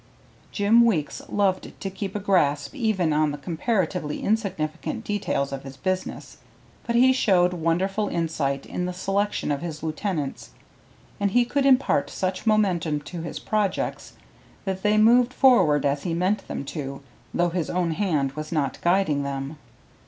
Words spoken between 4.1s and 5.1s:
insignificant